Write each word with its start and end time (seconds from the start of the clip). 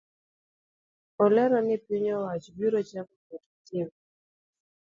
Olero 1.23 1.57
ni 1.67 1.75
piny 1.85 2.07
owacho 2.17 2.49
biro 2.57 2.79
chako 2.89 3.15
keto 3.29 3.49
etim 3.59 3.89